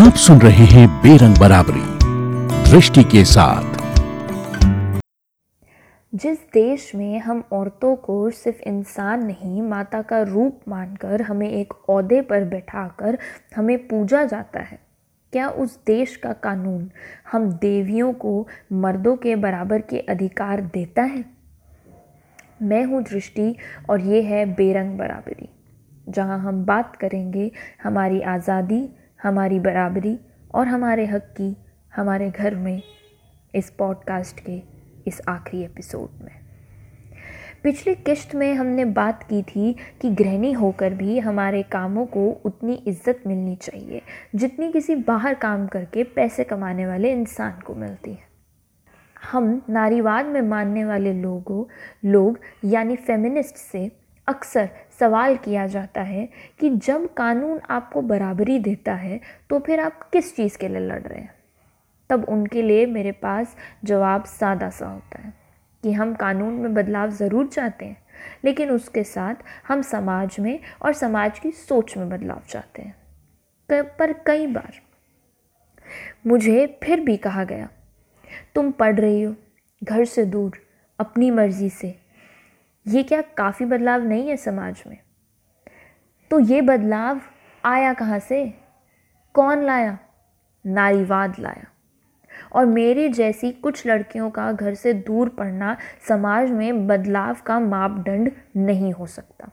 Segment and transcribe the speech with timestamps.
[0.00, 1.80] आप सुन रहे हैं बेरंग बराबरी,
[2.70, 3.74] दृष्टि के साथ।
[6.12, 11.74] जिस देश में हम औरतों को सिर्फ़ इंसान नहीं, माता का रूप मानकर हमें एक
[11.88, 13.18] औहदे पर बैठाकर
[13.56, 14.78] हमें पूजा जाता है,
[15.32, 16.88] क्या उस देश का कानून
[17.32, 21.24] हम देवियों को मर्दों के बराबर के अधिकार देता है?
[22.62, 23.54] मैं हूँ दृष्टि
[23.90, 25.48] और ये है बेरंग बराबरी,
[26.06, 27.50] जहाँ हम बात करेंगे
[27.82, 28.82] हमारी आज़ादी
[29.22, 30.18] हमारी बराबरी
[30.54, 31.56] और हमारे हक की
[31.96, 32.82] हमारे घर में
[33.54, 34.62] इस पॉडकास्ट के
[35.06, 36.40] इस आखिरी एपिसोड में।
[37.62, 42.74] पिछली किश्त में हमने बात की थी कि गृहिणी होकर भी हमारे कामों को उतनी
[42.86, 44.02] इज़्ज़त मिलनी चाहिए,
[44.34, 48.28] जितनी किसी बाहर काम करके पैसे कमाने वाले इंसान को मिलती है।
[49.32, 51.64] हम नारीवाद में मानने वाले लोगों,
[52.04, 53.90] लोग, यानी फेमिनिस्ट से
[54.30, 54.68] अक्सर
[55.00, 56.28] सवाल किया जाता है
[56.60, 61.02] कि जब कानून आपको बराबरी देता है तो फिर आप किस चीज़ के लिए लड़
[61.02, 61.34] रहे हैं?
[62.10, 65.32] तब उनके लिए मेरे पास जवाब सादा सा होता है
[65.82, 67.96] कि हम कानून में बदलाव ज़रूर चाहते हैं,
[68.44, 69.34] लेकिन उसके साथ
[69.68, 72.94] हम समाज में और समाज की सोच में बदलाव चाहते हैं।
[73.98, 74.80] पर कई बार
[76.26, 77.68] मुझे फिर भी कहा गया,
[78.54, 79.34] तुम पढ़ रही हो,
[79.82, 80.58] घर से दूर,
[80.98, 81.94] अपनी मर्ज़ी से
[82.86, 84.98] ये क्या काफ़ी बदलाव नहीं है समाज में?
[86.30, 87.20] तो ये बदलाव
[87.64, 88.54] आया कहाँ से?
[89.34, 89.98] कौन लाया?
[90.66, 91.64] नारीवाद लाया।
[92.52, 95.76] और मेरी जैसी कुछ लड़कियों का घर से दूर पढ़ना
[96.08, 99.50] समाज में बदलाव का मापदंड नहीं हो सकता।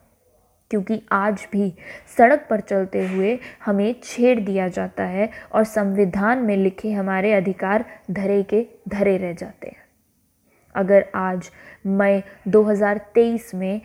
[0.70, 1.76] क्योंकि आज भी
[2.18, 7.86] सड़क पर चलते हुए हमें छेड़ दिया जाता है और संविधान में लिखे हमारे अधिकार
[8.12, 9.87] धरे के धरे रह जाते हैं।
[10.76, 11.52] अगर आज
[11.88, 13.82] मई 2023 में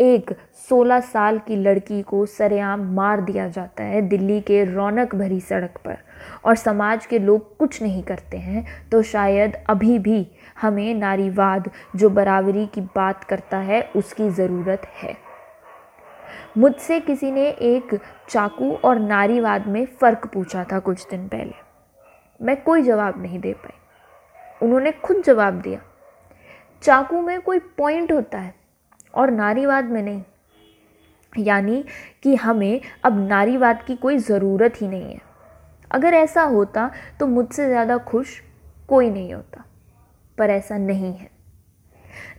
[0.00, 0.30] एक
[0.70, 5.78] 16 साल की लड़की को सरेआम मार दिया जाता है दिल्ली के रौनक भरी सड़क
[5.84, 5.96] पर
[6.44, 10.26] और समाज के लोग कुछ नहीं करते हैं तो शायद अभी भी
[10.60, 15.16] हमें नारीवाद जो बराबरी की बात करता है उसकी ज़रूरत है।
[16.58, 21.54] मुझसे किसी ने एक चाकू और नारीवाद में फ़र्क पूछा था कुछ दिन पहले।
[22.44, 23.78] मैं कोई जवाब नहीं दे पाई।
[24.66, 25.80] उन्होंने खुद जवाब दिया
[26.82, 28.54] चाकू में कोई पॉइंट होता है
[29.14, 30.22] और नारीवाद में नहीं।
[31.32, 31.84] यानी
[32.22, 35.20] कि हमें अब नारीवाद की कोई ज़रूरत ही नहीं है।
[35.90, 36.90] अगर ऐसा होता
[37.20, 38.40] तो मुझसे ज़्यादा खुश
[38.88, 39.64] कोई नहीं होता,
[40.38, 41.30] पर ऐसा नहीं है।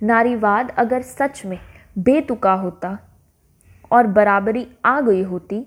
[0.03, 1.59] नारीवाद अगर सच में
[1.97, 2.97] बेतुका होता
[3.91, 5.65] और बराबरी आ गई होती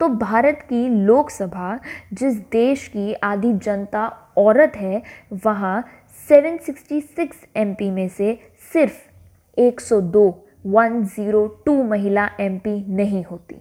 [0.00, 1.78] तो भारत की लोकसभा,
[2.12, 4.06] जिस देश की आधी जनता
[4.38, 5.02] औरत है,
[5.34, 5.84] वहाँ
[6.28, 8.38] 766 एमपी में से
[8.72, 10.32] सिर्फ़ 102
[10.66, 13.56] 102 महिला एमपी नहीं होती।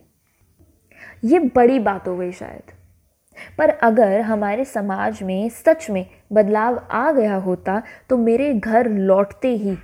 [1.23, 2.71] ये बड़ी बात हो गई शायद।
[3.57, 9.55] पर अगर हमारे समाज में सच में बदलाव आ गया होता तो मेरे घर लौटते
[9.55, 9.77] ही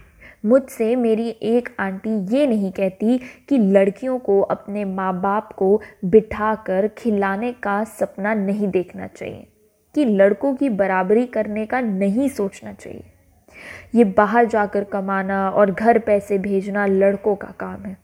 [0.46, 3.18] मुझसे मेरी एक आंटी ये नहीं कहती
[3.50, 9.48] कि लड़कियों को अपने माँ बाप को बिठाकर खिलाने का सपना नहीं देखना चाहिए।
[9.98, 13.04] कि लड़कों की बराबरी करने का नहीं सोचना चाहिए।
[13.96, 17.98] ये बाहर जाकर कमाना और घर पैसे भेजना लड़कों का काम है।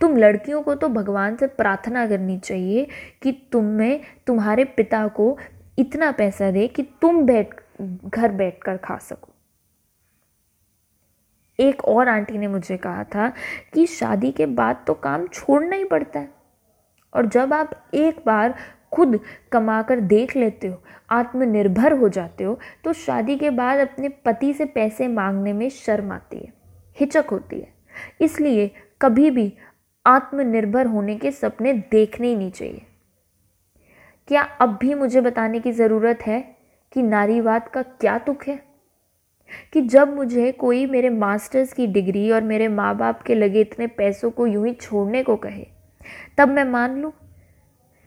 [0.00, 2.86] तुम लड़कियों को तो भगवान से प्रार्थना करनी चाहिए
[3.22, 5.38] कि तुम्हें, तुम्हारे पिता को
[5.78, 7.54] इतना पैसा दे कि तुम बैठ,
[8.06, 9.28] घर बैठ कर खा सको।
[11.58, 13.32] एक और आंटी ने मुझे कहा था
[13.74, 16.30] कि शादी के बाद तो काम छोड़ना ही पड़ता है।
[17.14, 18.54] और जब आप एक बार
[18.92, 19.18] खुद
[19.52, 24.52] कमा कर देख लेते हो, आत्मनिर्भर हो जाते हो तो शादी के बाद अपने पति
[24.54, 26.52] से पैसे मांगने में शर्म आती है,
[26.96, 27.72] हिचक होती है।
[28.20, 28.70] इसलिए
[29.00, 29.52] कभी भी
[30.06, 32.82] आत्मनिर्भर होने के सपने देखने ही नहीं चाहिए।
[34.28, 36.40] क्या अब भी मुझे बताने की ज़रूरत है
[36.92, 38.58] कि नारीवाद का क्या तुक है?
[39.72, 43.86] कि जब मुझे कोई मेरे मास्टर्स की डिग्री और मेरे माँ बाप के लगे इतने
[43.88, 45.66] पैसों को यूँ ही छोड़ने को कहे,
[46.38, 47.12] तब मैं मान लूँ?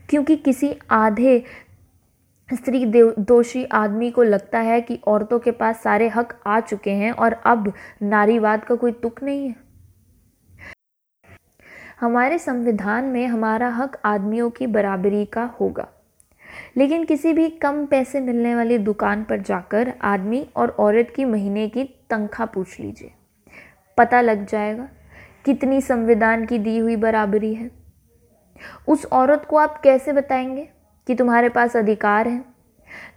[0.09, 1.43] क्योंकि किसी आधे
[2.53, 2.85] स्त्री
[3.19, 7.33] दोषी आदमी को लगता है कि औरतों के पास सारे हक आ चुके हैं और
[7.33, 9.55] अब नारीवाद का कोई तुक नहीं है।
[12.01, 15.87] हमारे संविधान में हमारा हक आदमियों की बराबरी का होगा।
[16.77, 21.69] लेकिन किसी भी कम पैसे मिलने वाली दुकान पर जाकर आदमी और औरत की महीने
[21.69, 23.11] की तनख्वाह पूछ लीजिए।
[23.97, 24.89] पता लग जाएगा
[25.45, 27.82] कितनी संविधान की दी हुई बराबरी है।
[28.87, 30.67] उस औरत को आप कैसे बताएँगे
[31.07, 32.43] कि तुम्हारे पास अधिकार है?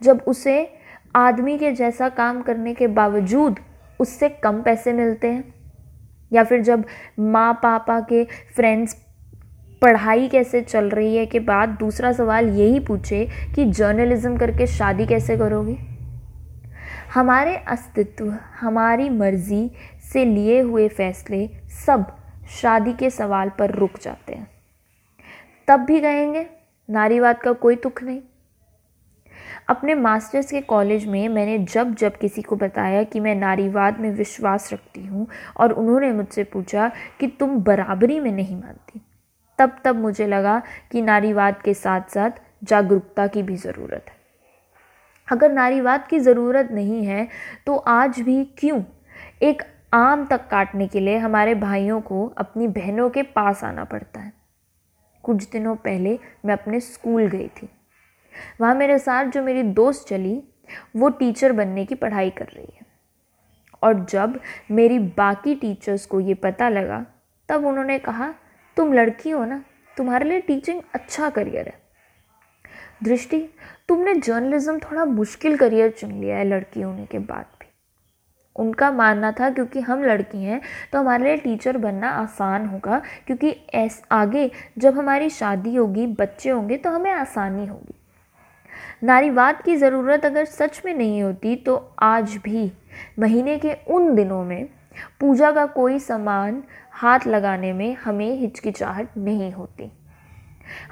[0.03, 0.79] जब उसे
[1.17, 3.59] आदमी के जैसा काम करने के बावजूद
[4.01, 5.55] उससे कम पैसे मिलते हैं,
[6.33, 6.85] या फिर जब
[7.19, 8.25] माँ पापा के
[8.57, 8.97] फ्रेंड्स
[9.83, 15.07] पढ़ाई कैसे चल रही है के बाद दूसरा सवाल यही पूछे कि जर्नलिज्म करके शादी
[15.07, 15.77] कैसे करोगे?
[17.15, 19.71] हमारे अस्तित्व, हमारी मर्ज़ी
[20.13, 21.49] से लिए हुए फैसले
[21.87, 22.07] सब
[22.51, 24.56] शादी के सवाल पर रुक जाते हैं।
[25.69, 26.47] तब भी कहेंगे
[26.89, 28.21] नारीवाद का कोई तुख नहीं।
[29.69, 34.11] अपने मास्टर्स के कॉलेज में मैंने जब जब किसी को बताया कि मैं नारीवाद में
[34.13, 35.27] विश्वास रखती हूँ
[35.57, 36.91] और उन्होंने मुझसे पूछा
[37.21, 39.01] कि तुम बराबरी में नहीं मानती,
[39.59, 40.61] तब तब मुझे लगा
[40.93, 44.15] कि नारीवाद के साथ साथ जागरूकता की भी ज़रूरत है।
[45.29, 47.29] अगर नारीवाद की ज़रूरत नहीं है
[47.67, 48.83] तो आज भी क्यों?
[49.43, 49.63] एक
[49.95, 54.33] आम तक काटने के लिए हमारे भाइयों को अपनी बहनों के पास आना पड़ता है।
[55.27, 57.69] कुछ दिनों पहले मैं अपने स्कूल गई थी।
[58.61, 60.43] वहाँ मेरे साथ जो मेरी दोस्त चली,
[60.97, 62.87] वो टीचर बनने की पढ़ाई कर रही है।
[63.83, 64.41] और जब
[64.71, 67.07] मेरी बाकी टीचर्स को ये पता लगा,
[67.49, 68.35] तब उन्होंने कहा,
[68.77, 69.65] तुम लड़की हो ना,
[69.97, 71.81] तुम्हारे लिए टीचिंग अच्छा करियर है।
[73.03, 73.49] दृष्टि,
[73.89, 77.56] तुमने जर्नलिज्म थोड़ा मुश्किल करियर चुन लिया है लड़की होने के बाद।
[78.57, 80.61] उनका मानना था, क्योंकि हम लड़की हैं
[80.93, 86.51] तो हमारे लिए टीचर बनना आसान होगा। क्योंकि ऐस आगे जब हमारी शादी होगी, बच्चे
[86.51, 87.95] होंगे तो हमें आसानी होगी।
[89.03, 92.73] नारीवाद की ज़रूरत अगर सच में नहीं होती तो आज भी,
[93.19, 94.69] महीने के उन दिनों में,
[95.21, 96.63] पूजा का कोई सामान
[96.93, 99.91] हाथ लगाने में हमें हिचकिचाहट नहीं होती।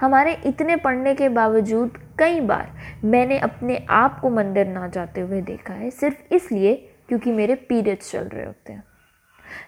[0.00, 2.70] हमारे इतने पढ़ने के बावजूद कई बार
[3.04, 6.74] मैंने अपने आप को मंदिर ना जाते हुए देखा है। सिर्फ़ इसलिए
[7.08, 8.84] क्योंकि मेरे पीरियड्स चल रहे होते हैं।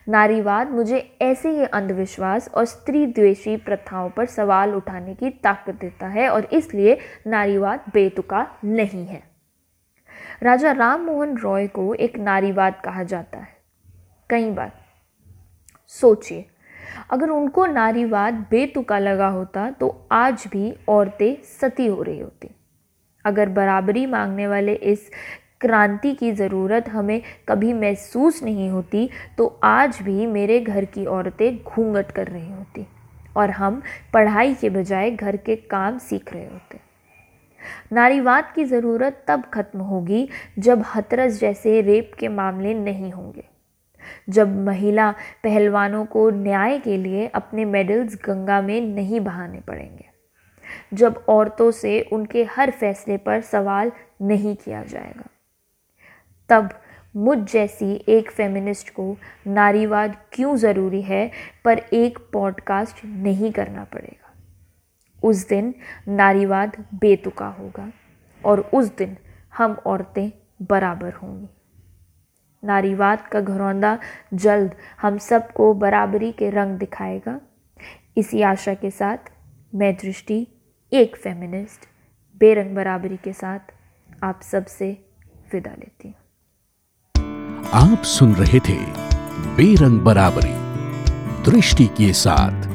[0.09, 6.07] नारीवाद मुझे ऐसे ही अंधविश्वास और स्त्री द्वेषी प्रथाओं पर सवाल उठाने की ताकत देता
[6.07, 9.23] है और इसलिए नारीवाद बेतुका नहीं है।
[10.43, 13.57] राजा राम मोहन रॉय को एक नारीवाद कहा जाता है।
[14.31, 14.73] कई बार।
[15.91, 16.45] सोचिए,
[17.11, 22.51] अगर उनको नारीवाद बेतुका लगा होता तो आज भी औरतें सती हो रही होती।
[23.25, 25.11] अगर बराबरी मांगने वाले इस
[25.67, 29.09] क्रांति की ज़रूरत हमें कभी महसूस नहीं होती
[29.39, 32.87] तो आज भी मेरे घर की औरतें घूंघट कर रही होती
[33.37, 33.83] और हम
[34.13, 36.79] पढ़ाई के बजाय घर के काम सीख रहे होते।
[37.93, 40.29] नारीवाद की ज़रूरत तब खत्म होगी
[40.59, 43.45] जब हथरस जैसे रेप के मामले नहीं होंगे।
[44.31, 45.11] जब महिला
[45.45, 50.05] पहलवानों को न्याय के लिए अपने मेडल्स गंगा में नहीं बहाने पड़ेंगे।
[50.95, 53.93] जब औरतों से उनके हर फैसले पर सवाल
[54.23, 55.31] नहीं किया जाएगा।
[56.49, 56.69] तब
[57.15, 59.17] मुझ जैसी एक फेमिनिस्ट को
[59.47, 61.31] नारीवाद क्यों ज़रूरी है
[61.65, 64.33] पर एक पॉडकास्ट नहीं करना पड़ेगा।
[65.23, 65.75] उस दिन
[66.09, 67.91] नारीवाद बेतुका होगा
[68.45, 69.17] और उस दिन
[69.57, 70.31] हम औरतें
[70.63, 71.49] बराबर होंगी।
[72.63, 73.99] नारीवाद का घरौंदा
[74.35, 77.41] जल्द हम सबको बराबरी के रंग दिखाएगा।
[78.17, 79.33] इसी आशा के साथ
[79.75, 80.47] मैं दृष्टि,
[80.93, 81.89] एक फेमिनिस्ट
[82.41, 83.75] बेरंग बराबरी के साथ
[84.25, 84.91] आप सबसे
[85.53, 86.26] विदा लेती हूँ।
[87.77, 88.75] आप सुन रहे थे
[89.57, 90.55] बेरंग बराबरी
[91.51, 92.66] दृष्टि के साथ।